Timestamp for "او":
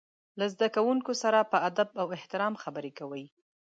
2.01-2.07